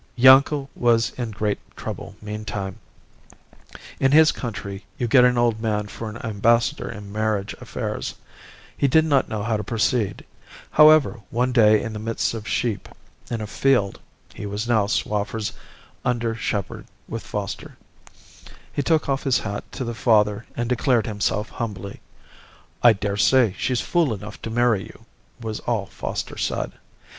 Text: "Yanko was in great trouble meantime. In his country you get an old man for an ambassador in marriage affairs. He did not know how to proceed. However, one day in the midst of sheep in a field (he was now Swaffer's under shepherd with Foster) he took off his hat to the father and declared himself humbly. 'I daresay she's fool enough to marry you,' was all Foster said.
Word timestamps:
"Yanko 0.15 0.67
was 0.73 1.11
in 1.11 1.29
great 1.29 1.59
trouble 1.77 2.15
meantime. 2.23 2.79
In 3.99 4.11
his 4.11 4.31
country 4.31 4.83
you 4.97 5.07
get 5.07 5.23
an 5.23 5.37
old 5.37 5.59
man 5.61 5.85
for 5.89 6.09
an 6.09 6.17
ambassador 6.25 6.89
in 6.89 7.11
marriage 7.11 7.53
affairs. 7.61 8.15
He 8.75 8.87
did 8.87 9.05
not 9.05 9.29
know 9.29 9.43
how 9.43 9.57
to 9.57 9.63
proceed. 9.63 10.25
However, 10.71 11.19
one 11.29 11.51
day 11.51 11.83
in 11.83 11.93
the 11.93 11.99
midst 11.99 12.33
of 12.33 12.47
sheep 12.47 12.89
in 13.29 13.41
a 13.41 13.45
field 13.45 13.99
(he 14.33 14.47
was 14.47 14.67
now 14.67 14.87
Swaffer's 14.87 15.53
under 16.03 16.33
shepherd 16.33 16.87
with 17.07 17.21
Foster) 17.21 17.77
he 18.73 18.81
took 18.81 19.07
off 19.07 19.21
his 19.21 19.37
hat 19.37 19.71
to 19.73 19.83
the 19.83 19.93
father 19.93 20.47
and 20.57 20.67
declared 20.67 21.05
himself 21.05 21.49
humbly. 21.49 21.99
'I 22.81 22.93
daresay 22.93 23.53
she's 23.55 23.81
fool 23.81 24.15
enough 24.15 24.41
to 24.41 24.49
marry 24.49 24.81
you,' 24.81 25.05
was 25.39 25.59
all 25.59 25.85
Foster 25.85 26.39
said. 26.39 26.71